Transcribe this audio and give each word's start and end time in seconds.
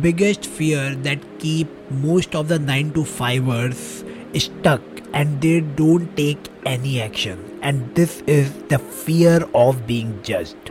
biggest 0.00 0.46
fear 0.46 0.94
that 0.94 1.18
keep 1.38 1.68
most 1.90 2.34
of 2.34 2.48
the 2.48 2.58
9 2.58 2.92
to 2.92 3.00
5ers 3.00 4.40
stuck 4.40 4.82
and 5.12 5.40
they 5.40 5.60
don't 5.60 6.16
take 6.16 6.48
any 6.64 7.00
action. 7.00 7.58
And 7.62 7.94
this 7.94 8.22
is 8.26 8.52
the 8.68 8.78
fear 8.78 9.46
of 9.54 9.86
being 9.86 10.22
judged. 10.22 10.70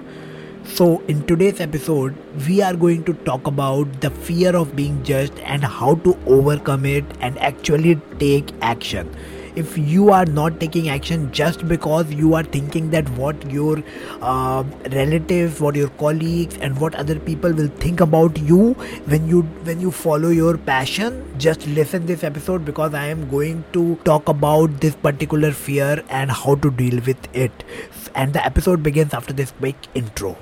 So 0.63 1.01
in 1.07 1.25
today's 1.25 1.59
episode 1.59 2.15
we 2.47 2.61
are 2.61 2.75
going 2.75 3.03
to 3.05 3.13
talk 3.13 3.47
about 3.47 4.01
the 4.01 4.11
fear 4.11 4.55
of 4.55 4.75
being 4.75 5.03
judged 5.03 5.39
and 5.39 5.63
how 5.63 5.95
to 5.95 6.17
overcome 6.27 6.85
it 6.85 7.05
and 7.19 7.37
actually 7.39 7.95
take 8.19 8.53
action 8.61 9.09
if 9.61 9.77
you 9.77 10.09
are 10.11 10.25
not 10.25 10.59
taking 10.59 10.89
action 10.89 11.31
just 11.31 11.67
because 11.67 12.11
you 12.11 12.33
are 12.33 12.43
thinking 12.43 12.89
that 12.89 13.09
what 13.21 13.49
your 13.51 13.83
uh, 14.21 14.63
relatives 14.91 15.61
what 15.61 15.75
your 15.75 15.89
colleagues 16.03 16.57
and 16.57 16.79
what 16.79 16.95
other 16.95 17.19
people 17.19 17.53
will 17.61 17.71
think 17.85 17.99
about 18.01 18.37
you 18.51 18.73
when 19.13 19.27
you 19.27 19.41
when 19.69 19.79
you 19.79 19.91
follow 19.91 20.29
your 20.29 20.57
passion 20.57 21.23
just 21.37 21.67
listen 21.67 22.05
this 22.05 22.23
episode 22.23 22.65
because 22.65 22.93
i 22.93 23.05
am 23.05 23.29
going 23.29 23.63
to 23.73 23.95
talk 24.11 24.29
about 24.29 24.79
this 24.81 24.95
particular 24.95 25.51
fear 25.51 26.03
and 26.09 26.31
how 26.31 26.55
to 26.55 26.71
deal 26.71 26.99
with 27.05 27.27
it. 27.35 27.63
And 28.15 28.33
the 28.33 28.45
episode 28.45 28.83
begins 28.83 29.13
after 29.13 29.33
this 29.33 29.51
quick 29.51 29.75
intro. 29.93 30.37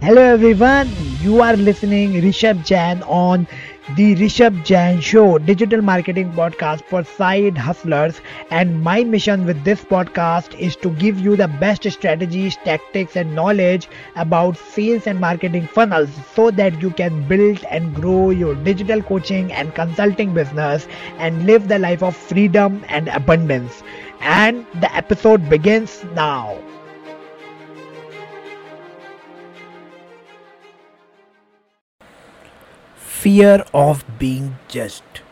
Hello 0.00 0.22
everyone, 0.22 0.88
you 1.20 1.40
are 1.42 1.56
listening 1.56 2.12
Rishabh 2.12 2.64
Jain 2.64 3.02
on 3.02 3.48
the 3.96 4.14
Rishabh 4.16 4.64
Jain 4.64 5.00
Show, 5.00 5.38
digital 5.38 5.80
marketing 5.82 6.32
podcast 6.32 6.82
for 6.84 7.02
side 7.04 7.56
hustlers. 7.58 8.20
And 8.50 8.82
my 8.82 9.02
mission 9.04 9.44
with 9.46 9.62
this 9.64 9.84
podcast 9.84 10.58
is 10.58 10.76
to 10.76 10.90
give 10.90 11.18
you 11.18 11.36
the 11.36 11.48
best 11.48 11.90
strategies, 11.90 12.56
tactics, 12.64 13.16
and 13.16 13.34
knowledge 13.34 13.88
about 14.16 14.56
sales 14.56 15.06
and 15.06 15.18
marketing 15.20 15.66
funnels 15.66 16.10
so 16.34 16.50
that 16.52 16.80
you 16.82 16.90
can 16.90 17.26
build 17.28 17.64
and 17.64 17.94
grow 17.94 18.30
your 18.30 18.54
digital 18.54 19.02
coaching 19.02 19.52
and 19.52 19.74
consulting 19.74 20.32
business 20.34 20.86
and 21.18 21.46
live 21.46 21.68
the 21.68 21.78
life 21.78 22.02
of 22.02 22.16
freedom 22.16 22.84
and 22.88 23.08
abundance. 23.08 23.82
And 24.20 24.66
the 24.80 24.94
episode 24.94 25.48
begins 25.48 26.04
now. 26.14 26.58
Fear 33.22 33.64
of 33.74 34.04
being 34.18 34.56
judged. 34.68 35.22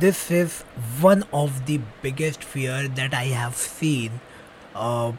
This 0.00 0.30
is 0.30 0.62
one 1.00 1.24
of 1.32 1.66
the 1.66 1.80
biggest 2.02 2.42
fear 2.42 2.88
that 2.88 3.14
i 3.14 3.24
have 3.40 3.56
seen 3.56 4.20
uh, 4.74 5.12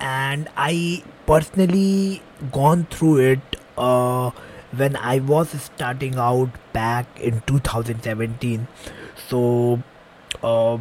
and 0.00 0.48
i 0.56 1.02
personally 1.26 2.22
gone 2.52 2.84
through 2.90 3.16
it 3.18 3.56
uh, 3.78 4.30
when 4.82 4.96
i 4.96 5.18
was 5.18 5.50
starting 5.68 6.16
out 6.16 6.50
back 6.72 7.06
in 7.20 7.40
2017 7.46 8.66
so 9.28 9.82
uh, 10.42 10.78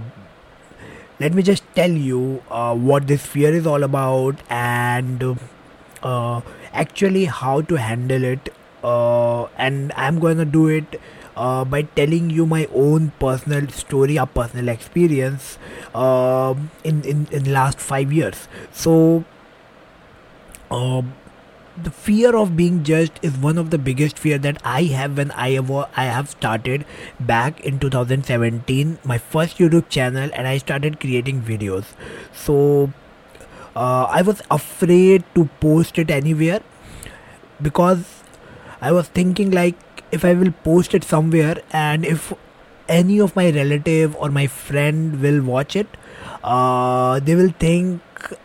let 1.20 1.34
me 1.34 1.44
just 1.44 1.64
tell 1.76 1.92
you 1.92 2.44
uh, 2.50 2.76
what 2.76 3.08
this 3.08 3.26
fear 3.26 3.54
is 3.54 3.68
all 3.68 3.84
about 3.84 4.36
and 4.50 5.24
uh, 6.04 6.42
actually 6.74 7.26
how 7.26 7.62
to 7.62 7.76
handle 7.76 8.24
it 8.24 8.50
uh, 8.84 9.46
and 9.58 9.92
I'm 9.96 10.20
gonna 10.20 10.46
do 10.46 10.68
it 10.68 11.00
uh, 11.36 11.66
by 11.66 11.84
telling 11.84 12.30
you 12.30 12.46
my 12.46 12.68
own 12.74 13.12
personal 13.20 13.68
story 13.70 14.20
or 14.20 14.26
personal 14.26 14.70
experience 14.70 15.58
uh, 15.94 16.56
in, 16.84 17.04
in 17.04 17.28
in 17.32 17.52
last 17.52 17.80
five 17.80 18.12
years. 18.12 18.48
So, 18.72 19.24
uh, 20.70 21.02
the 21.82 21.92
fear 21.92 22.36
of 22.36 22.56
being 22.58 22.84
judged 22.84 23.20
is 23.22 23.38
one 23.38 23.58
of 23.58 23.70
the 23.70 23.78
biggest 23.78 24.20
fear 24.20 24.38
that 24.38 24.62
I 24.64 24.84
have 24.84 25.18
when 25.18 25.32
I 25.32 25.52
have 25.52 25.72
I 25.72 26.06
have 26.06 26.30
started 26.30 26.86
back 27.20 27.62
in 27.62 27.80
2017 27.80 29.00
my 29.04 29.18
first 29.18 29.58
YouTube 29.58 29.90
channel 29.90 30.30
and 30.34 30.48
I 30.48 30.58
started 30.58 31.00
creating 31.00 31.42
videos. 31.42 31.86
So. 32.34 32.92
Uh, 33.74 34.04
I 34.10 34.22
was 34.22 34.42
afraid 34.52 35.24
to 35.34 35.46
post 35.62 35.98
it 35.98 36.12
anywhere 36.12 36.60
because 37.62 38.21
I 38.82 38.92
was 38.92 39.08
thinking 39.08 39.52
like 39.52 39.76
if 40.12 40.26
I 40.26 40.34
will 40.34 40.52
post 40.64 40.94
it 40.94 41.04
somewhere 41.04 41.62
and 41.72 42.06
if 42.06 42.34
any 42.90 43.20
of 43.20 43.36
my 43.36 43.50
relative 43.52 44.16
or 44.18 44.30
my 44.30 44.48
friend 44.48 45.22
will 45.22 45.42
watch 45.44 45.76
it, 45.76 45.88
uh, 46.44 47.20
they 47.20 47.36
will 47.36 47.54
think 47.60 48.02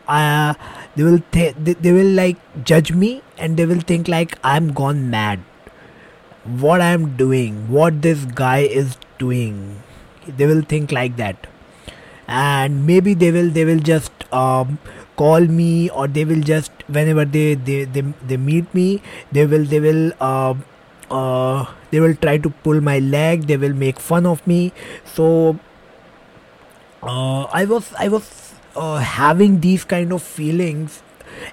uh, 0.09 0.55
they 0.95 1.03
will 1.03 1.21
th- 1.33 1.55
they, 1.59 1.75
they 1.75 1.93
will 1.93 2.13
like 2.23 2.37
judge 2.65 2.93
me 2.93 3.23
and 3.39 3.57
they 3.57 3.67
will 3.67 3.81
think 3.81 4.09
like 4.09 4.39
I'm 4.45 4.73
gone 4.73 5.11
mad. 5.11 5.41
What 6.45 6.81
I'm 6.81 7.17
doing, 7.17 7.69
what 7.69 8.03
this 8.03 8.25
guy 8.25 8.59
is 8.61 8.97
doing, 9.19 9.83
they 10.29 10.47
will 10.47 10.63
think 10.63 10.93
like 10.93 11.17
that, 11.17 11.47
and 12.29 12.87
maybe 12.87 13.15
they 13.15 13.33
will 13.33 13.51
they 13.51 13.65
will 13.65 13.81
just 13.81 14.13
um, 14.33 14.79
call 15.17 15.41
me 15.41 15.91
or 15.91 16.07
they 16.07 16.25
will 16.25 16.41
just 16.41 16.73
whenever 16.89 17.25
they 17.25 17.55
they 17.55 17.85
they, 17.85 18.03
they 18.27 18.37
meet 18.37 18.73
me 18.75 19.03
they 19.33 19.47
will 19.47 19.65
they 19.65 19.81
will 19.81 20.13
uh, 20.21 20.55
uh, 21.11 21.65
they 21.91 22.01
will 22.01 22.15
try 22.15 22.37
to 22.39 22.51
pull 22.51 22.81
my 22.81 22.99
leg 22.99 23.47
they 23.47 23.57
will 23.57 23.75
make 23.75 23.99
fun 24.01 24.27
of 24.27 24.47
me. 24.47 24.73
So 25.05 25.59
uh, 27.03 27.43
i 27.61 27.65
was 27.65 27.93
i 27.99 28.09
was 28.09 28.55
uh, 28.77 28.99
having 28.99 29.61
these 29.61 29.85
kind 29.85 30.13
of 30.13 30.23
feelings 30.23 31.03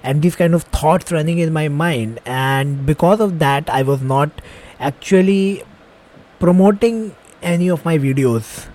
and 0.02 0.22
these 0.22 0.36
kind 0.36 0.54
of 0.54 0.62
thoughts 0.64 1.12
running 1.12 1.38
in 1.38 1.52
my 1.52 1.68
mind. 1.68 2.20
And 2.24 2.86
because 2.86 3.20
of 3.20 3.38
that 3.38 3.70
i 3.70 3.82
was 3.82 4.02
not 4.02 4.30
actually 4.80 5.62
promoting 6.38 7.14
any 7.42 7.68
of 7.68 7.84
my 7.84 7.98
videos. 7.98 8.66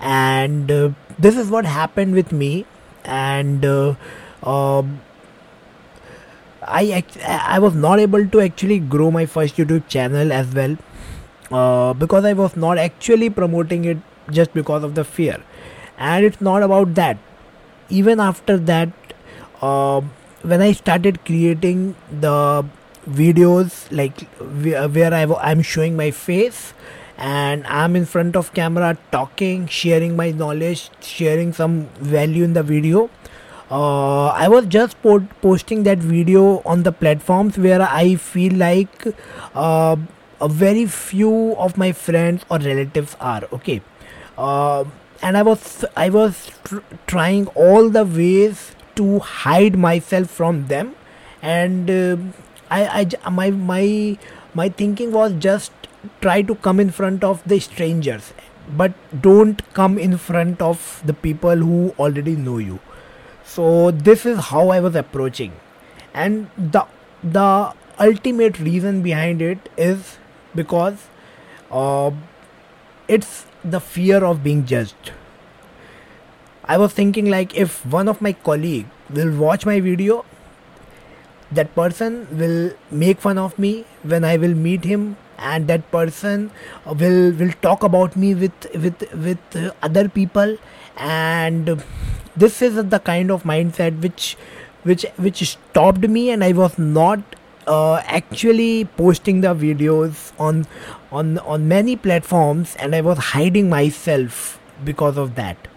And 0.00 0.70
uh, 0.70 0.90
this 1.18 1.36
is 1.36 1.50
what 1.50 1.66
happened 1.66 2.14
with 2.14 2.32
me 2.32 2.66
and 3.10 3.64
uh, 3.64 3.94
um, 4.42 5.00
I 6.62 7.04
I 7.24 7.58
was 7.58 7.74
not 7.74 7.98
able 7.98 8.26
to 8.26 8.40
actually 8.40 8.78
grow 8.78 9.10
my 9.10 9.26
first 9.26 9.56
YouTube 9.56 9.88
channel 9.88 10.32
as 10.32 10.54
well 10.54 10.76
uh, 11.50 11.92
because 11.94 12.24
I 12.24 12.32
was 12.32 12.56
not 12.56 12.78
actually 12.78 13.30
promoting 13.30 13.84
it 13.84 13.98
just 14.30 14.52
because 14.54 14.84
of 14.84 14.94
the 14.94 15.04
fear, 15.04 15.42
and 15.98 16.24
it's 16.24 16.40
not 16.40 16.62
about 16.62 16.94
that. 16.94 17.18
Even 17.88 18.20
after 18.20 18.56
that, 18.58 18.90
uh, 19.60 20.00
when 20.42 20.62
I 20.62 20.72
started 20.72 21.24
creating 21.24 21.96
the 22.10 22.64
videos 23.08 23.90
like 23.90 24.20
where 24.38 25.14
I 25.14 25.24
I'm 25.50 25.62
showing 25.62 25.96
my 25.96 26.10
face 26.10 26.74
and 27.20 27.66
I'm 27.66 27.96
in 27.96 28.06
front 28.06 28.34
of 28.36 28.52
camera 28.54 28.96
talking, 29.12 29.66
sharing 29.66 30.16
my 30.16 30.30
knowledge, 30.30 30.90
sharing 31.00 31.52
some 31.52 31.86
value 32.00 32.44
in 32.44 32.54
the 32.54 32.62
video. 32.62 33.10
Uh, 33.70 34.28
I 34.28 34.48
was 34.48 34.66
just 34.66 35.00
po- 35.02 35.28
posting 35.42 35.84
that 35.84 35.98
video 35.98 36.60
on 36.64 36.82
the 36.82 36.92
platforms 36.92 37.56
where 37.58 37.82
I 37.82 38.16
feel 38.16 38.54
like 38.54 39.06
uh, 39.54 39.96
a 40.40 40.48
very 40.48 40.86
few 40.86 41.54
of 41.56 41.76
my 41.76 41.92
friends 41.92 42.44
or 42.50 42.58
relatives 42.58 43.16
are 43.20 43.42
okay. 43.52 43.82
Uh, 44.36 44.84
and 45.22 45.36
I 45.36 45.42
was 45.42 45.84
I 45.96 46.08
was 46.08 46.50
tr- 46.64 46.78
trying 47.06 47.46
all 47.48 47.90
the 47.90 48.04
ways 48.04 48.72
to 48.96 49.18
hide 49.20 49.76
myself 49.78 50.30
from 50.30 50.66
them, 50.68 50.96
and 51.42 51.90
uh, 51.90 52.16
I, 52.70 53.06
I 53.22 53.30
my 53.30 53.50
my 53.50 54.18
my 54.54 54.68
thinking 54.70 55.12
was 55.12 55.34
just 55.34 55.72
try 56.20 56.42
to 56.42 56.54
come 56.54 56.80
in 56.80 56.90
front 56.90 57.24
of 57.24 57.42
the 57.46 57.58
strangers 57.60 58.32
but 58.76 58.92
don't 59.22 59.62
come 59.74 59.98
in 59.98 60.16
front 60.16 60.62
of 60.62 61.02
the 61.04 61.12
people 61.12 61.56
who 61.56 61.94
already 61.98 62.36
know 62.36 62.58
you. 62.58 62.78
So 63.44 63.90
this 63.90 64.24
is 64.24 64.38
how 64.50 64.68
i 64.68 64.80
was 64.80 64.94
approaching. 64.94 65.52
And 66.14 66.50
the 66.56 66.86
the 67.22 67.72
ultimate 67.98 68.58
reason 68.58 69.02
behind 69.02 69.42
it 69.42 69.68
is 69.76 70.18
because 70.54 71.08
uh, 71.70 72.10
it's 73.08 73.46
the 73.64 73.80
fear 73.80 74.24
of 74.24 74.42
being 74.42 74.64
judged. 74.66 75.12
I 76.64 76.78
was 76.78 76.92
thinking 76.92 77.28
like 77.28 77.56
if 77.56 77.84
one 77.84 78.08
of 78.08 78.20
my 78.22 78.32
colleague 78.32 78.86
will 79.10 79.36
watch 79.36 79.66
my 79.66 79.80
video 79.80 80.24
that 81.50 81.74
person 81.74 82.28
will 82.38 82.72
make 82.90 83.20
fun 83.20 83.36
of 83.36 83.58
me 83.58 83.84
when 84.04 84.24
i 84.24 84.36
will 84.36 84.54
meet 84.54 84.84
him 84.84 85.16
and 85.40 85.66
that 85.68 85.90
person 85.90 86.50
will 86.86 87.32
will 87.32 87.52
talk 87.62 87.82
about 87.82 88.16
me 88.16 88.34
with 88.34 88.66
with 88.74 89.04
with 89.14 89.58
other 89.82 90.08
people. 90.08 90.56
And 90.96 91.82
this 92.36 92.62
is 92.62 92.82
the 92.88 92.98
kind 92.98 93.30
of 93.30 93.42
mindset 93.42 94.00
which 94.02 94.36
which 94.82 95.04
which 95.16 95.42
stopped 95.48 96.08
me 96.08 96.30
and 96.30 96.42
i 96.42 96.52
was 96.52 96.78
not 96.78 97.36
uh, 97.66 98.02
actually 98.06 98.84
posting 98.96 99.42
the 99.42 99.54
videos 99.54 100.32
on 100.38 100.66
on 101.12 101.38
on 101.38 101.68
many 101.68 101.96
platforms 101.96 102.76
and 102.78 102.94
i 102.94 103.00
was 103.00 103.18
hiding 103.18 103.68
myself 103.68 104.58
because 104.84 105.18
of 105.18 105.34
that. 105.34 105.68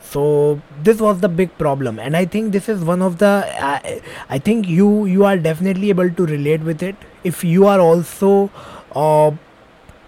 So 0.00 0.60
this 0.82 1.00
was 1.00 1.20
the 1.20 1.28
big 1.28 1.56
problem 1.58 1.98
and 1.98 2.16
i 2.16 2.24
think 2.24 2.52
this 2.52 2.68
is 2.68 2.84
one 2.84 3.02
of 3.02 3.18
the 3.18 3.30
i, 3.68 4.00
I 4.28 4.38
think 4.38 4.68
you 4.68 5.04
you 5.04 5.24
are 5.24 5.36
definitely 5.36 5.90
able 5.90 6.10
to 6.10 6.26
relate 6.26 6.60
with 6.60 6.82
it 6.82 6.94
if 7.32 7.42
you 7.44 7.66
are 7.66 7.80
also 7.80 8.50
uh, 8.94 9.30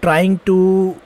trying 0.01 0.39
to 0.45 0.99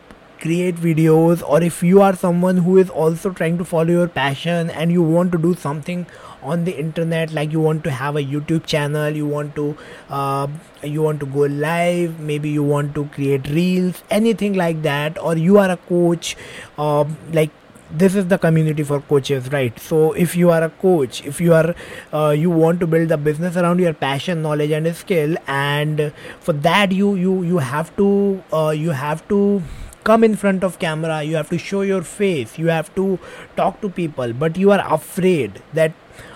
create 0.44 0.75
videos 0.75 1.42
or 1.48 1.63
if 1.63 1.81
you 1.81 2.01
are 2.01 2.15
someone 2.21 2.57
who 2.57 2.77
is 2.77 2.89
also 2.89 3.30
trying 3.31 3.57
to 3.57 3.63
follow 3.63 3.94
your 3.98 4.07
passion 4.10 4.69
and 4.69 4.92
you 4.92 5.01
want 5.01 5.31
to 5.31 5.38
do 5.38 5.54
something 5.56 6.06
on 6.42 6.65
the 6.65 6.74
internet 6.77 7.31
like 7.31 7.54
you 7.54 7.62
want 7.62 7.81
to 7.86 7.92
have 8.00 8.18
a 8.18 8.24
youtube 8.31 8.65
channel 8.65 9.15
you 9.21 9.25
want 9.25 9.56
to 9.56 9.77
uh, 10.10 10.45
you 10.83 11.01
want 11.01 11.21
to 11.21 11.25
go 11.25 11.48
live 11.63 12.19
maybe 12.19 12.50
you 12.50 12.62
want 12.62 12.94
to 12.94 13.06
create 13.18 13.48
reels 13.59 14.04
anything 14.09 14.54
like 14.54 14.81
that 14.81 15.18
or 15.18 15.38
you 15.38 15.57
are 15.57 15.69
a 15.71 15.77
coach 15.94 16.36
uh, 16.77 17.06
like 17.31 17.51
this 17.94 18.16
is 18.16 18.28
the 18.28 18.38
community 18.38 18.84
for 18.84 19.00
coaches 19.01 19.51
right? 19.51 19.80
So 19.80 20.13
if 20.13 20.36
you 20.36 20.50
are 20.50 20.63
a 20.63 20.69
coach 20.69 21.24
if 21.25 21.40
you 21.40 21.54
are 21.54 21.75
uh, 22.13 22.30
you 22.30 22.50
want 22.50 22.80
to 22.81 22.88
build 22.88 23.12
a 23.12 23.18
business 23.18 23.56
around 23.56 23.80
your 23.80 23.94
passion 23.94 24.42
knowledge 24.42 24.72
and 24.72 24.95
skill 24.95 25.36
and 25.48 26.12
for 26.40 26.54
that 26.54 26.92
you 26.92 27.16
you 27.16 27.44
you 27.44 27.57
have 27.60 27.95
to 27.98 28.44
uh, 28.51 28.69
you 28.69 28.92
have 28.92 29.28
to 29.30 29.62
come 30.04 30.24
in 30.24 30.36
front 30.36 30.63
of 30.63 30.80
camera 30.80 31.24
you 31.24 31.36
have 31.36 31.50
to 31.50 31.57
show 31.57 31.81
your 31.81 32.01
face 32.01 32.57
you 32.57 32.68
have 32.68 32.94
to 32.95 33.19
talk 33.56 33.80
to 33.81 33.90
people 33.90 34.34
but 34.34 34.57
you 34.57 34.72
are 34.72 34.84
afraid 34.94 35.62
that 35.74 35.94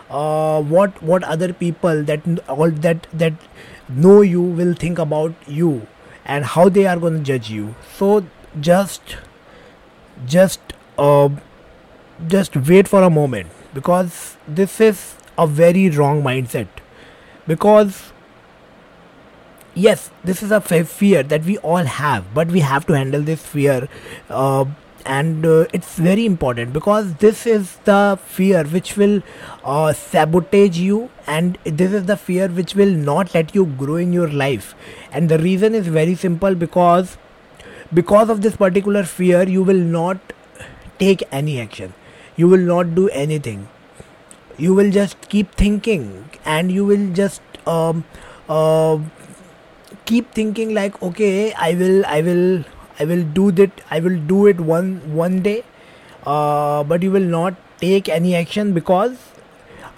uh, 0.10 0.62
what 0.62 1.02
what 1.04 1.24
other 1.24 1.52
people 1.54 2.04
that 2.04 2.22
all 2.48 2.72
that 2.72 3.08
that 3.14 3.34
know 3.90 4.22
you 4.22 4.42
will 4.42 4.74
think 4.74 5.00
about 5.00 5.34
you 5.48 5.88
and 6.26 6.46
how 6.46 6.70
they 6.70 6.86
are 6.86 6.98
going 6.98 7.18
to 7.18 7.24
judge 7.24 7.50
you. 7.50 7.76
So 7.98 8.26
just 8.60 9.18
just 10.26 10.60
uh, 10.98 11.30
just 12.28 12.56
wait 12.56 12.88
for 12.88 13.04
a 13.04 13.10
moment 13.10 13.48
because 13.74 14.38
this 14.48 14.82
is 14.82 15.16
a 15.38 15.46
very 15.46 15.90
wrong 15.90 16.24
mindset. 16.24 16.68
Because 17.46 18.12
yes 19.76 20.10
this 20.24 20.42
is 20.42 20.52
a 20.52 20.60
fear 20.60 21.22
that 21.22 21.44
we 21.46 21.56
all 21.60 21.84
have 21.84 22.34
but 22.34 22.48
we 22.48 22.62
have 22.62 22.84
to 22.88 22.94
handle 22.94 23.22
this 23.22 23.46
fear 23.46 23.88
uh, 24.32 24.66
and 25.08 25.46
uh, 25.46 25.66
it's 25.72 25.96
very 25.98 26.26
important 26.26 26.74
because 26.74 27.14
this 27.16 27.46
is 27.46 27.78
the 27.86 28.20
fear 28.26 28.64
which 28.66 28.98
will 28.98 29.22
uh, 29.64 29.94
sabotage 29.94 30.78
you 30.78 31.10
and 31.26 31.58
this 31.64 31.94
is 31.94 32.06
the 32.06 32.18
fear 32.18 32.48
which 32.48 32.76
will 32.76 32.92
not 32.92 33.34
let 33.34 33.56
you 33.56 33.66
grow 33.66 33.96
in 33.96 34.12
your 34.12 34.28
life. 34.28 34.76
And 35.12 35.30
the 35.30 35.40
reason 35.40 35.74
is 35.74 35.88
very 35.88 36.16
simple 36.16 36.56
because 36.56 37.18
because 37.94 38.30
of 38.30 38.42
this 38.42 38.58
particular 38.58 39.04
fear 39.04 39.48
you 39.48 39.64
will 39.64 39.86
not 39.98 40.34
take 41.00 41.24
any 41.32 41.62
action 41.62 41.94
you 42.38 42.48
will 42.48 42.66
not 42.72 42.96
do 42.96 43.10
anything 43.10 43.68
you 44.58 44.74
will 44.74 44.92
just 44.92 45.30
keep 45.30 45.54
thinking 45.56 46.30
and 46.46 46.72
you 46.72 46.86
will 46.86 47.12
just 47.14 47.42
um, 47.68 48.04
uh, 48.50 48.98
keep 50.06 50.32
thinking 50.32 50.74
like 50.74 51.02
okay 51.02 51.54
i 51.54 51.74
will 51.74 52.06
i 52.06 52.22
will 52.22 52.64
I 53.00 53.06
will 53.06 53.24
do 53.24 53.52
that. 53.52 53.82
I 53.92 54.00
will 54.00 54.20
do 54.20 54.48
it 54.48 54.60
one 54.60 54.92
one 55.14 55.42
day, 55.42 55.64
uh, 56.26 56.84
but 56.84 57.04
you 57.04 57.12
will 57.12 57.30
not 57.34 57.56
take 57.82 58.10
any 58.10 58.36
action 58.36 58.74
because 58.74 59.18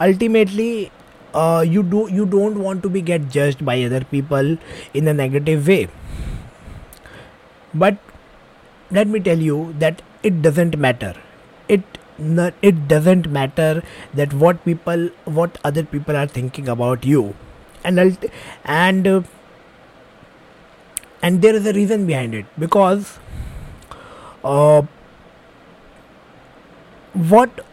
ultimately 0.01 0.91
uh, 1.33 1.63
you 1.67 1.83
do 1.83 2.07
you 2.11 2.25
don't 2.25 2.59
want 2.65 2.83
to 2.83 2.89
be 2.89 3.01
get 3.01 3.29
judged 3.37 3.63
by 3.71 3.81
other 3.83 4.03
people 4.15 4.57
in 4.93 5.07
a 5.07 5.13
negative 5.13 5.67
way. 5.67 5.87
But 7.73 7.97
let 8.91 9.07
me 9.07 9.19
tell 9.19 9.47
you 9.47 9.73
that 9.79 10.01
it 10.23 10.41
doesn't 10.41 10.77
matter. 10.77 11.13
It 11.69 11.98
it 12.61 12.87
doesn't 12.87 13.29
matter 13.29 13.83
that 14.13 14.33
what 14.33 14.63
people 14.65 15.09
what 15.25 15.57
other 15.63 15.83
people 15.83 16.15
are 16.15 16.27
thinking 16.27 16.67
about 16.67 17.05
you. 17.05 17.35
And 17.83 18.29
and 18.65 19.07
uh, 19.07 19.21
and 21.21 21.41
there 21.41 21.55
is 21.55 21.65
a 21.65 21.73
reason 21.73 22.05
behind 22.05 22.33
it. 22.33 22.45
Because 22.57 23.19
uh, 24.43 24.81
what 27.13 27.65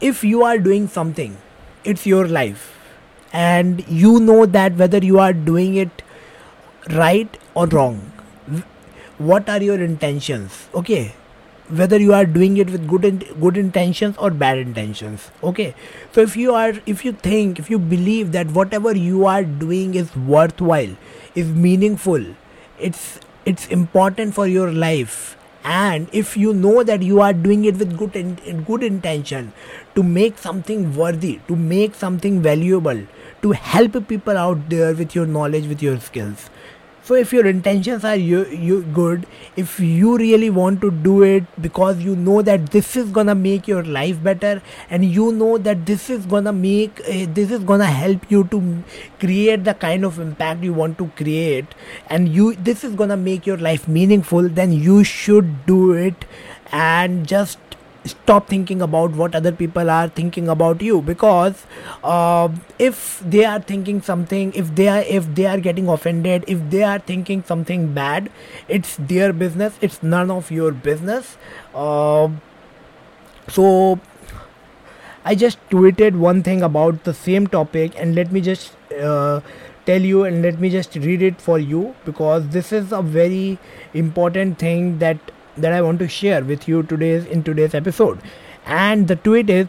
if 0.00 0.24
you 0.24 0.42
are 0.42 0.58
doing 0.58 0.88
something 0.88 1.36
it's 1.84 2.06
your 2.06 2.28
life. 2.28 2.78
And 3.32 3.86
you 3.88 4.20
know 4.20 4.44
that 4.46 4.76
whether 4.76 4.98
you 4.98 5.18
are 5.18 5.32
doing 5.32 5.74
it 5.74 6.02
right 6.90 7.38
or 7.54 7.66
wrong. 7.66 8.12
What 9.18 9.48
are 9.48 9.62
your 9.62 9.80
intentions? 9.80 10.68
Okay 10.74 11.14
whether 11.80 11.98
you 11.98 12.12
are 12.12 12.26
doing 12.26 12.56
it 12.58 12.70
with 12.70 12.86
good 12.88 13.04
in, 13.04 13.18
good 13.40 13.56
intentions 13.56 14.16
or 14.18 14.30
bad 14.30 14.58
intentions 14.58 15.30
okay? 15.42 15.74
So 16.12 16.20
if 16.20 16.36
you 16.36 16.54
are 16.54 16.74
if 16.86 17.04
you 17.04 17.12
think 17.12 17.58
if 17.58 17.70
you 17.70 17.78
believe 17.78 18.32
that 18.32 18.48
whatever 18.48 18.94
you 18.94 19.26
are 19.26 19.44
doing 19.44 19.94
is 19.94 20.14
worthwhile 20.16 20.96
is 21.34 21.48
meaningful 21.48 22.24
it's 22.78 23.20
it's 23.46 23.66
important 23.68 24.34
for 24.34 24.46
your 24.46 24.70
life 24.70 25.36
and 25.64 26.08
if 26.12 26.36
you 26.36 26.52
know 26.52 26.82
that 26.82 27.02
you 27.02 27.20
are 27.20 27.32
doing 27.32 27.64
it 27.64 27.76
with 27.76 27.96
good 27.96 28.16
in, 28.16 28.64
good 28.64 28.82
intention 28.82 29.52
to 29.94 30.02
make 30.02 30.38
something 30.38 30.94
worthy 30.96 31.40
to 31.48 31.56
make 31.56 31.94
something 31.94 32.42
valuable 32.42 33.00
to 33.42 33.52
help 33.52 34.08
people 34.08 34.36
out 34.36 34.68
there 34.68 34.92
with 34.94 35.14
your 35.14 35.26
knowledge 35.26 35.66
with 35.66 35.82
your 35.82 35.98
skills 36.00 36.50
so 37.04 37.14
if 37.14 37.32
your 37.32 37.46
intentions 37.46 38.04
are 38.04 38.16
you, 38.16 38.46
you 38.46 38.82
good 38.94 39.26
if 39.56 39.80
you 39.80 40.16
really 40.16 40.50
want 40.50 40.80
to 40.80 40.90
do 40.90 41.22
it 41.22 41.44
because 41.60 41.98
you 42.00 42.14
know 42.14 42.42
that 42.42 42.70
this 42.70 42.96
is 42.96 43.10
gonna 43.10 43.34
make 43.34 43.66
your 43.66 43.82
life 43.82 44.22
better 44.22 44.62
and 44.88 45.04
you 45.04 45.32
know 45.32 45.58
that 45.58 45.84
this 45.86 46.08
is 46.08 46.26
gonna 46.26 46.52
make 46.52 47.00
uh, 47.00 47.26
this 47.34 47.50
is 47.50 47.60
gonna 47.64 47.86
help 47.86 48.30
you 48.30 48.44
to 48.44 48.84
create 49.18 49.64
the 49.64 49.74
kind 49.74 50.04
of 50.04 50.18
impact 50.18 50.62
you 50.62 50.72
want 50.72 50.96
to 50.98 51.08
create 51.16 51.66
and 52.08 52.28
you 52.28 52.54
this 52.54 52.84
is 52.84 52.94
gonna 52.94 53.16
make 53.16 53.46
your 53.46 53.56
life 53.58 53.88
meaningful 53.88 54.48
then 54.48 54.72
you 54.72 55.02
should 55.02 55.66
do 55.66 55.92
it 55.92 56.24
and 56.70 57.26
just 57.26 57.58
stop 58.04 58.48
thinking 58.48 58.82
about 58.82 59.12
what 59.12 59.34
other 59.34 59.52
people 59.52 59.90
are 59.90 60.08
thinking 60.08 60.48
about 60.48 60.82
you. 60.82 61.00
Because 61.02 61.64
uh, 62.02 62.48
if 62.78 63.22
they 63.24 63.44
are 63.44 63.60
thinking 63.60 64.02
something 64.02 64.52
if 64.54 64.74
they 64.74 64.88
are 64.88 65.02
if 65.02 65.34
they 65.34 65.46
are 65.46 65.58
getting 65.58 65.88
offended 65.88 66.44
if 66.46 66.58
they 66.70 66.82
are 66.82 66.98
thinking 66.98 67.42
something 67.44 67.92
bad 67.94 68.30
it's 68.68 68.96
their 68.96 69.32
business 69.32 69.78
it's 69.80 70.02
none 70.02 70.30
of 70.30 70.50
your 70.50 70.72
business. 70.72 71.36
Uh, 71.74 72.28
so 73.48 73.98
i 75.24 75.34
just 75.34 75.58
tweeted 75.70 76.16
one 76.16 76.42
thing 76.42 76.62
about 76.62 77.04
the 77.04 77.14
same 77.14 77.46
topic 77.46 77.92
and 77.98 78.14
let 78.14 78.32
me 78.32 78.40
just 78.40 78.76
uh, 79.00 79.40
tell 79.86 80.00
you 80.00 80.24
and 80.24 80.42
let 80.42 80.58
me 80.60 80.70
just 80.70 80.94
read 80.96 81.22
it 81.22 81.40
for 81.40 81.58
you 81.58 81.94
because 82.04 82.48
this 82.56 82.72
is 82.72 82.92
a 82.92 83.02
very 83.02 83.58
important 83.94 84.58
thing 84.58 84.98
that 84.98 85.32
that 85.56 85.72
I 85.72 85.82
want 85.82 85.98
to 86.00 86.08
share 86.08 86.44
with 86.44 86.68
you 86.68 86.82
today's 86.82 87.24
in 87.26 87.42
today's 87.42 87.74
episode. 87.74 88.20
And 88.66 89.08
the 89.08 89.16
tweet 89.16 89.50
is 89.50 89.68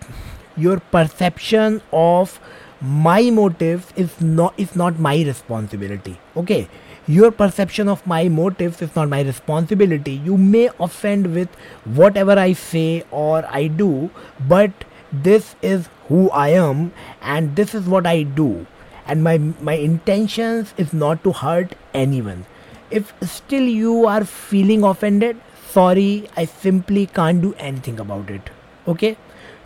your 0.55 0.79
perception 0.79 1.81
of 1.91 2.39
my 2.81 3.29
motives 3.31 3.93
is 3.95 4.19
not 4.21 4.53
is 4.57 4.75
not 4.75 4.99
my 4.99 5.15
responsibility. 5.23 6.17
Okay. 6.35 6.67
Your 7.05 7.31
perception 7.31 7.89
of 7.89 8.05
my 8.07 8.29
motives 8.29 8.81
is 8.81 8.95
not 8.95 9.09
my 9.09 9.21
responsibility. 9.21 10.13
You 10.13 10.37
may 10.37 10.69
offend 10.79 11.33
with 11.35 11.49
whatever 11.83 12.31
I 12.31 12.53
say 12.53 13.03
or 13.11 13.45
I 13.45 13.67
do, 13.67 14.09
but 14.47 14.71
this 15.11 15.55
is 15.61 15.89
who 16.07 16.29
I 16.31 16.49
am 16.49 16.93
and 17.21 17.55
this 17.57 17.75
is 17.75 17.87
what 17.87 18.07
I 18.07 18.23
do. 18.23 18.65
And 19.05 19.23
my 19.23 19.37
my 19.37 19.73
intentions 19.73 20.73
is 20.77 20.93
not 20.93 21.23
to 21.23 21.33
hurt 21.33 21.75
anyone. 21.93 22.45
If 22.89 23.13
still 23.21 23.63
you 23.63 24.05
are 24.05 24.23
feeling 24.23 24.83
offended, 24.83 25.41
sorry 25.73 26.29
i 26.37 26.45
simply 26.45 27.05
can't 27.05 27.41
do 27.41 27.53
anything 27.57 27.99
about 27.99 28.29
it. 28.29 28.49
Okay? 28.87 29.17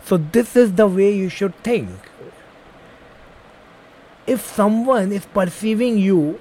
So 0.04 0.16
this 0.16 0.56
is 0.56 0.74
the 0.74 0.86
way 0.86 1.12
you 1.14 1.28
should 1.28 1.54
think. 1.62 1.90
If 4.26 4.46
someone 4.46 5.12
is 5.12 5.26
perceiving 5.26 5.98
you 5.98 6.40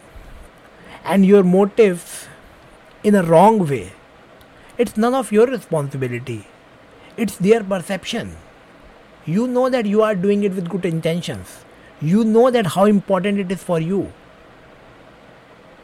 and 1.04 1.26
your 1.26 1.44
motives 1.44 2.28
in 3.04 3.16
a 3.16 3.24
wrong 3.24 3.66
way 3.68 3.94
it's 4.78 4.96
none 4.96 5.16
of 5.16 5.32
your 5.32 5.48
responsibility. 5.48 6.46
It's 7.18 7.38
their 7.38 7.64
perception. 7.64 8.38
You 9.26 9.48
know 9.48 9.70
that 9.70 9.88
you 9.88 10.04
are 10.04 10.14
doing 10.14 10.44
it 10.44 10.54
with 10.54 10.70
good 10.70 10.86
intentions. 10.86 11.66
You 12.00 12.24
know 12.24 12.52
that 12.52 12.68
how 12.68 12.86
important 12.86 13.40
it 13.40 13.52
is 13.52 13.64
for 13.64 13.80
you. 13.80 14.14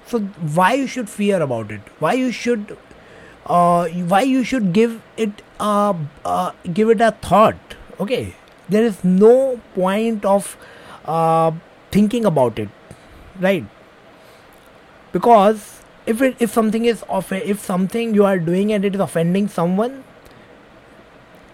So 0.05 0.19
why 0.59 0.73
you 0.73 0.85
should 0.85 1.09
fear 1.09 1.41
about 1.41 1.71
it? 1.71 1.81
Why 1.97 2.13
you 2.13 2.31
should 2.31 2.77
uh, 3.45 3.87
why 3.87 4.21
you 4.21 4.43
should 4.43 4.73
give 4.73 5.01
it 5.17 5.41
a 5.59 5.95
uh, 6.25 6.51
give 6.73 6.89
it 6.89 7.01
a 7.01 7.11
thought 7.11 7.75
okay? 7.99 8.35
There 8.69 8.83
is 8.83 9.03
no 9.03 9.59
point 9.75 10.25
of 10.25 10.57
uh, 11.05 11.51
thinking 11.91 12.25
about 12.25 12.59
it 12.59 12.69
right? 13.39 13.65
Because 15.11 15.81
if 16.05 16.21
it 16.21 16.35
if 16.39 16.51
something 16.51 16.85
is 16.85 17.03
off 17.09 17.31
if 17.31 17.59
something 17.59 18.13
you 18.13 18.25
are 18.25 18.39
doing 18.39 18.73
and 18.73 18.85
it 18.85 18.95
is 18.95 19.01
offending 19.01 19.47
someone 19.47 20.03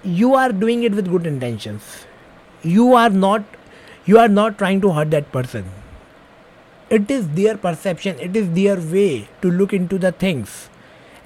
you 0.03 0.33
are 0.33 0.51
doing 0.51 0.83
it 0.83 0.93
with 0.93 1.09
good 1.09 1.27
intentions. 1.27 2.05
You 2.63 2.93
are 2.93 3.09
not 3.09 3.43
you 4.05 4.17
are 4.17 4.27
not 4.27 4.57
trying 4.57 4.81
to 4.81 4.91
hurt 4.93 5.11
that 5.11 5.31
person. 5.31 5.65
It 6.89 7.11
is 7.11 7.27
their 7.29 7.57
perception. 7.57 8.19
It 8.19 8.35
is 8.35 8.49
their 8.51 8.79
way 8.79 9.27
to 9.41 9.51
look 9.51 9.73
into 9.73 9.97
the 9.97 10.11
things 10.11 10.69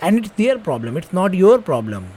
and 0.03 0.19
it's 0.19 0.31
their 0.41 0.60
problem. 0.60 0.98
It's 0.98 1.13
not 1.13 1.33
your 1.33 1.57
problem. 1.60 2.07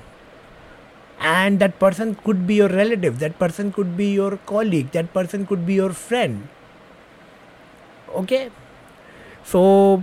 And 1.20 1.60
that 1.60 1.78
person 1.78 2.16
could 2.24 2.46
be 2.46 2.56
your 2.56 2.68
relative. 2.68 3.20
That 3.20 3.38
person 3.38 3.72
could 3.72 3.96
be 3.96 4.12
your 4.12 4.36
colleague. 4.52 4.90
That 4.90 5.12
person 5.14 5.46
could 5.46 5.64
be 5.66 5.74
your 5.74 5.92
friend. 5.92 6.48
Okay? 8.22 8.50
So 9.44 10.02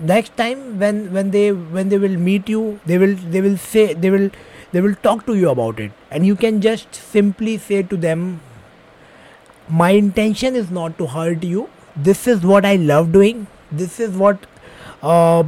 next 0.00 0.36
time 0.36 0.78
when 0.80 0.98
when 1.18 1.30
they 1.36 1.44
when 1.76 1.88
they 1.88 1.98
will 1.98 2.16
meet 2.24 2.50
you 2.52 2.62
they 2.84 2.98
will 3.02 3.14
they 3.34 3.40
will 3.44 3.56
say 3.66 3.84
they 4.06 4.10
will 4.14 4.26
they 4.72 4.82
will 4.86 4.96
talk 5.06 5.24
to 5.26 5.36
you 5.42 5.48
about 5.50 5.80
it. 5.86 5.92
And 6.10 6.26
you 6.26 6.36
can 6.36 6.60
just 6.60 6.94
simply 6.94 7.56
say 7.68 7.82
to 7.94 7.96
them 8.08 8.26
my 9.68 9.90
intention 9.90 10.54
is 10.64 10.70
not 10.70 10.98
to 10.98 11.06
hurt 11.14 11.48
you. 11.52 11.68
This 12.08 12.26
is 12.34 12.44
what 12.54 12.66
i 12.72 12.74
love 12.76 13.12
doing. 13.12 13.46
This 13.70 13.98
is 14.08 14.20
what 14.24 14.46
uh, 15.02 15.44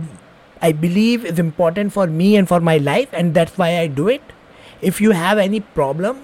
i 0.63 0.73
believe 0.73 1.25
is 1.25 1.39
important 1.39 1.93
for 1.93 2.07
me 2.07 2.37
and 2.37 2.49
for 2.49 2.61
my 2.61 2.77
life 2.79 3.09
and 3.13 3.35
that's 3.35 3.57
why 3.59 3.79
i 3.79 3.87
do 3.87 4.09
it. 4.09 4.23
If 4.81 5.01
you 5.01 5.11
have 5.11 5.39
any 5.39 5.61
problem 5.61 6.19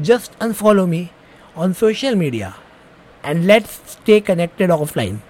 just 0.00 0.38
unfollow 0.38 0.88
me 0.88 1.12
on 1.56 1.74
social 1.74 2.14
media 2.14 2.54
and 3.22 3.46
let's 3.46 3.80
stay 3.92 4.20
connected 4.20 4.70
offline. 4.70 5.20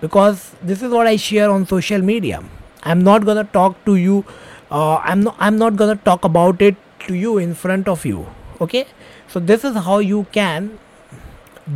Because 0.00 0.52
this 0.62 0.82
is 0.82 0.90
what 0.90 1.06
i 1.06 1.16
share 1.16 1.50
on 1.50 1.66
social 1.66 2.02
media. 2.02 2.42
I'm 2.82 3.04
not 3.04 3.24
to 3.24 3.44
talk 3.52 3.84
to 3.86 3.96
you 3.96 4.24
uh, 4.70 4.96
i'm 5.04 5.22
not 5.22 5.36
i'm 5.38 5.58
not 5.58 5.76
to 5.78 5.94
talk 6.04 6.24
about 6.24 6.62
it 6.62 6.76
to 7.06 7.14
you 7.14 7.38
in 7.38 7.54
front 7.54 7.88
of 7.88 8.04
you 8.06 8.26
okay? 8.60 8.86
So 9.28 9.40
this 9.40 9.64
is 9.64 9.76
how 9.76 9.98
you 9.98 10.26
can 10.32 10.78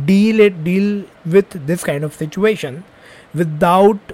deal 0.05 0.39
it 0.39 0.63
deal 0.63 1.05
with 1.25 1.49
this 1.67 1.83
kind 1.83 2.03
of 2.03 2.13
situation 2.13 2.83
without 3.33 4.13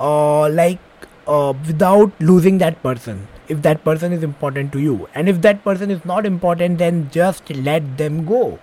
uh, 0.00 0.48
like 0.48 0.80
uh, 1.26 1.52
without 1.66 2.12
losing 2.20 2.58
that 2.58 2.82
person. 2.82 3.28
If 3.48 3.62
that 3.62 3.84
person 3.84 4.12
is 4.12 4.22
important 4.22 4.72
to 4.72 4.80
you. 4.80 5.08
And 5.14 5.28
if 5.28 5.40
that 5.42 5.62
person 5.64 5.90
is 5.90 6.04
not 6.04 6.26
important 6.26 6.78
then 6.78 7.10
just 7.10 7.50
let 7.50 7.98
them 7.98 8.24
go. 8.24 8.58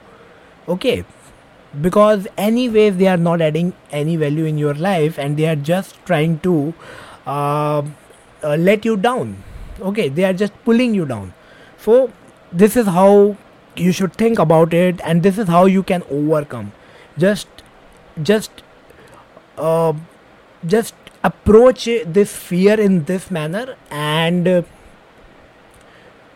Okay? 0.67 1.05
Because 1.81 2.27
anyways 2.37 2.97
they 2.97 3.07
are 3.07 3.17
not 3.17 3.41
adding 3.41 3.73
any 3.91 4.15
value 4.15 4.45
in 4.45 4.57
your 4.57 4.73
life 4.73 5.17
and 5.17 5.37
they 5.37 5.47
are 5.47 5.55
just 5.55 6.03
trying 6.05 6.39
to 6.39 6.73
uh, 7.25 7.83
uh, 8.43 8.55
let 8.55 8.85
you 8.85 8.97
down. 8.97 9.43
Okay? 9.79 10.09
They 10.09 10.23
are 10.23 10.33
just 10.33 10.53
pulling 10.63 10.93
you 10.93 11.05
down. 11.05 11.33
So 11.77 12.11
this 12.51 12.75
is 12.75 12.87
how 12.87 13.37
you 13.75 13.91
should 13.91 14.13
think 14.13 14.39
about 14.39 14.73
it 14.73 14.99
and 15.03 15.21
this 15.21 15.37
is 15.37 15.47
how 15.47 15.65
you 15.65 15.83
can 15.83 16.03
overcome. 16.09 16.71
Just 17.17 17.47
just 18.23 18.63
uh, 19.57 19.93
just 20.65 20.95
approach 21.27 21.85
this 22.17 22.35
fear 22.35 22.79
in 22.79 23.03
this 23.05 23.29
manner 23.31 23.75
and 23.89 24.47
uh, 24.47 24.61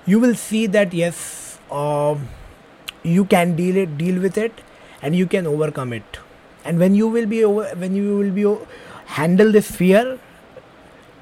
you 0.06 0.20
will 0.20 0.36
see 0.36 0.66
that 0.68 0.94
yes 0.94 1.60
uh, 1.70 2.16
you 3.04 3.26
can 3.26 3.56
deal 3.56 3.78
it 3.84 3.98
deal 3.98 4.22
with 4.22 4.38
it 4.38 4.62
and 5.02 5.16
you 5.16 5.26
can 5.26 5.48
overcome 5.48 5.94
it. 5.94 6.20
And 6.64 6.78
when 6.78 6.96
you 6.96 7.08
will 7.08 7.26
be 7.26 7.44
over 7.44 7.70
when 7.84 7.96
you 7.96 8.18
will 8.18 8.32
be 8.32 8.46
handle 9.20 9.52
this 9.52 9.70
fear 9.72 10.20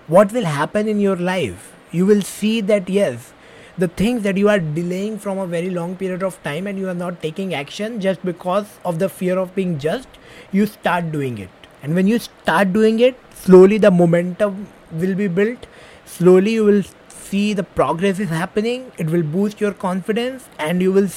what 0.07 0.31
will 0.31 0.45
happen 0.45 0.87
in 0.87 0.99
your 0.99 1.15
life? 1.15 1.73
You 1.91 2.05
will 2.05 2.21
see 2.21 2.61
that 2.61 2.89
yes 2.89 3.33
the 3.77 3.87
things 3.87 4.23
that 4.23 4.37
you 4.37 4.49
are 4.49 4.59
delaying 4.59 5.17
from 5.19 5.37
a 5.37 5.47
very 5.47 5.69
long 5.69 5.95
period 5.95 6.23
of 6.23 6.41
time 6.43 6.67
and 6.67 6.77
you 6.77 6.89
are 6.89 6.99
not 7.01 7.21
taking 7.21 7.53
action 7.53 8.01
just 8.01 8.25
because 8.25 8.73
of 8.83 8.99
the 8.99 9.07
fear 9.07 9.37
of 9.37 9.55
being 9.55 9.79
judged 9.79 10.17
you 10.51 10.65
start 10.65 11.11
doing 11.11 11.37
it. 11.37 11.49
And 11.81 11.95
when 11.95 12.07
you 12.07 12.19
start 12.19 12.73
doing 12.73 12.99
it 12.99 13.17
slowly 13.43 13.77
the 13.77 13.91
momentum 13.91 14.67
will 14.91 15.15
be 15.15 15.27
built. 15.27 15.67
Slowly 16.05 16.53
you 16.53 16.65
will 16.65 16.83
see 17.09 17.53
the 17.53 17.63
progress 17.63 18.19
is 18.19 18.29
happening. 18.29 18.91
It 18.97 19.09
will 19.09 19.23
boost 19.23 19.61
your 19.61 19.73
confidence 19.73 20.49
and 20.57 20.81
you 20.81 20.91
will 20.91 21.09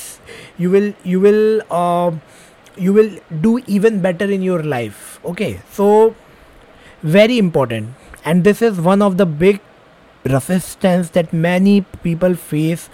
you 0.59 0.71
will 0.71 0.93
you 1.05 1.21
will 1.21 1.63
uh, 1.71 2.13
you 2.77 2.93
will 2.93 3.11
do 3.41 3.59
even 3.67 4.01
better 4.01 4.25
in 4.25 4.43
your 4.43 4.63
life. 4.63 5.21
Okay 5.25 5.61
so 5.71 6.15
very 7.03 7.39
important. 7.39 7.95
And 8.25 8.45
this 8.45 8.63
is 8.63 8.81
one 8.81 9.03
of 9.03 9.17
the 9.17 9.27
big 9.27 9.61
resistance 10.25 11.11
that 11.11 11.33
many 11.33 11.81
people 12.03 12.35
face 12.35 12.89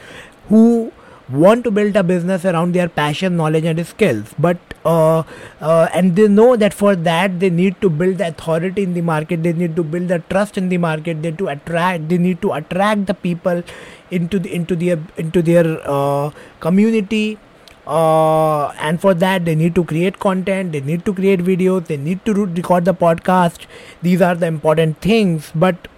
who 0.48 0.92
want 1.30 1.64
to 1.64 1.70
build 1.70 1.96
a 1.96 2.02
business 2.02 2.44
around 2.44 2.74
their 2.74 2.88
passion 2.88 3.36
knowledge 3.36 3.64
and 3.64 3.86
skills. 3.86 4.34
But 4.38 4.58
uh, 4.84 5.22
uh, 5.60 5.88
and 5.92 6.16
they 6.16 6.28
know 6.28 6.56
that 6.56 6.72
for 6.72 6.96
that 6.96 7.40
they 7.40 7.50
need 7.50 7.80
to 7.80 7.90
build 7.90 8.18
the 8.18 8.28
authority 8.28 8.82
in 8.82 8.94
the 8.94 9.02
market. 9.02 9.42
They 9.42 9.52
need 9.52 9.76
to 9.76 9.84
build 9.84 10.08
the 10.08 10.20
trust 10.30 10.56
in 10.56 10.68
the 10.68 10.78
market. 10.78 11.22
They 11.22 11.32
to 11.32 11.48
attract 11.48 12.08
they 12.08 12.18
need 12.18 12.40
to 12.42 12.52
attract 12.52 13.06
the 13.06 13.14
people 13.14 13.62
into 14.10 14.38
the 14.38 14.54
into 14.54 14.76
their 14.76 14.98
into 15.16 15.42
their 15.42 15.80
uh, 15.84 16.30
community. 16.60 17.38
Uh, 17.86 18.68
and 18.86 19.00
for 19.00 19.14
that 19.14 19.46
they 19.46 19.54
need 19.54 19.74
to 19.74 19.82
create 19.82 20.18
content. 20.18 20.72
They 20.72 20.80
need 20.80 21.06
to 21.06 21.14
create 21.14 21.40
videos. 21.40 21.86
They 21.86 21.96
need 21.96 22.24
to 22.26 22.34
record 22.34 22.84
the 22.84 22.94
podcast. 22.94 23.66
These 24.02 24.20
are 24.20 24.34
the 24.34 24.46
important 24.46 25.00
things. 25.00 25.50
But 25.54 25.88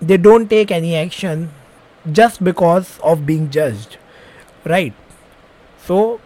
they 0.00 0.16
don't 0.16 0.50
take 0.50 0.72
any 0.72 0.96
action 0.96 1.50
just 2.10 2.42
because 2.42 2.98
of 3.04 3.26
being 3.26 3.48
judged 3.50 3.98
right 4.64 4.94
so 5.84 6.20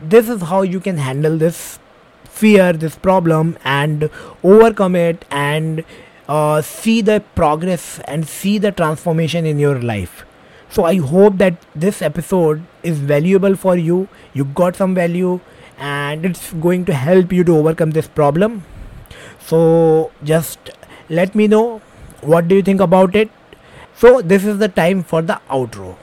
this 0.00 0.28
is 0.28 0.42
how 0.42 0.62
you 0.62 0.80
can 0.80 0.98
handle 0.98 1.36
this 1.36 1.78
fear 2.24 2.72
this 2.72 2.96
problem 2.96 3.56
and 3.64 4.10
overcome 4.44 4.94
it 4.94 5.24
and 5.30 5.84
uh, 6.28 6.60
see 6.62 7.00
the 7.00 7.20
progress 7.34 8.00
and 8.00 8.28
see 8.28 8.58
the 8.58 8.70
transformation 8.70 9.46
in 9.46 9.58
your 9.58 9.80
life 9.80 10.24
so 10.70 10.84
I 10.84 10.96
hope 10.96 11.38
that 11.38 11.54
this 11.74 12.02
episode 12.02 12.62
is 12.82 12.98
valuable 12.98 13.56
for 13.56 13.76
you. 13.76 14.08
You 14.34 14.44
got 14.44 14.76
some 14.76 14.94
value 14.94 15.40
and 15.78 16.26
it's 16.26 16.52
going 16.52 16.84
to 16.86 16.94
help 16.94 17.32
you 17.32 17.42
to 17.44 17.56
overcome 17.56 17.92
this 17.92 18.06
problem. 18.06 18.64
So 19.40 20.12
just 20.22 20.70
let 21.08 21.34
me 21.34 21.48
know 21.48 21.80
what 22.20 22.48
do 22.48 22.56
you 22.56 22.62
think 22.62 22.80
about 22.80 23.16
it. 23.16 23.30
So 23.94 24.20
this 24.20 24.44
is 24.44 24.58
the 24.58 24.68
time 24.68 25.02
for 25.02 25.22
the 25.22 25.40
outro. 25.48 25.96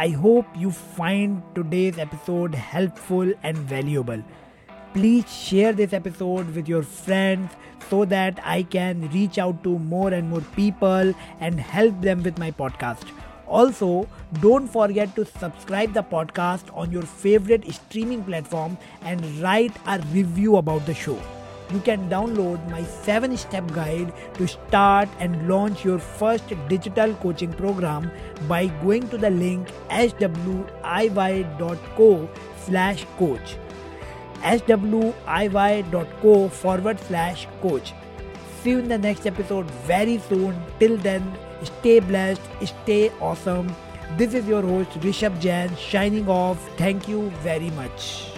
I 0.00 0.08
hope 0.08 0.46
you 0.56 0.70
find 0.70 1.42
today's 1.54 1.98
episode 1.98 2.54
helpful 2.54 3.30
and 3.42 3.54
valuable. 3.54 4.22
Please 4.94 5.30
share 5.30 5.74
this 5.74 5.92
episode 5.92 6.54
with 6.54 6.70
your 6.70 6.82
friends 6.82 7.50
so 7.90 8.06
that 8.06 8.40
I 8.42 8.62
can 8.62 9.10
reach 9.10 9.36
out 9.36 9.62
to 9.64 9.78
more 9.78 10.14
and 10.14 10.30
more 10.30 10.40
people 10.56 11.12
and 11.40 11.60
help 11.60 12.00
them 12.00 12.22
with 12.22 12.38
my 12.38 12.50
podcast. 12.50 13.10
Also, 13.46 14.08
don't 14.40 14.68
forget 14.68 15.14
to 15.16 15.26
subscribe 15.26 15.92
the 15.92 16.02
podcast 16.02 16.74
on 16.74 16.90
your 16.90 17.02
favorite 17.02 17.70
streaming 17.70 18.24
platform 18.24 18.78
and 19.02 19.22
write 19.42 19.76
a 19.86 20.00
review 20.14 20.56
about 20.56 20.86
the 20.86 20.94
show. 20.94 21.18
You 21.72 21.80
can 21.80 22.08
download 22.10 22.68
my 22.70 22.82
7 22.82 23.36
step 23.36 23.70
guide 23.72 24.12
to 24.34 24.48
start 24.48 25.08
and 25.18 25.48
launch 25.48 25.84
your 25.84 25.98
first 25.98 26.44
digital 26.68 27.14
coaching 27.14 27.52
program 27.52 28.10
by 28.48 28.66
going 28.82 29.08
to 29.08 29.18
the 29.18 29.30
link 29.30 29.68
swiy.co 29.88 30.78
slash 32.66 33.06
coach 33.18 33.56
swiy.co 34.42 36.48
forward 36.48 37.00
slash 37.00 37.46
coach. 37.60 37.92
See 38.62 38.70
you 38.70 38.78
in 38.78 38.88
the 38.88 38.98
next 38.98 39.26
episode 39.26 39.70
very 39.86 40.18
soon. 40.18 40.60
Till 40.78 40.96
then, 40.96 41.32
stay 41.62 42.00
blessed, 42.00 42.42
stay 42.64 43.10
awesome. 43.20 43.74
This 44.16 44.34
is 44.34 44.46
your 44.46 44.62
host 44.62 44.90
Rishabh 45.00 45.40
Jain 45.40 45.74
shining 45.76 46.28
off. 46.28 46.58
Thank 46.76 47.08
you 47.08 47.30
very 47.42 47.70
much. 47.70 48.29